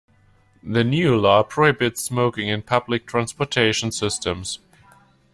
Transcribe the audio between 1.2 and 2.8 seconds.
prohibits smoking in